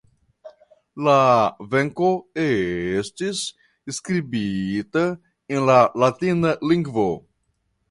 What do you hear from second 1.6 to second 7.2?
verko estis skribita en la latina lingvo.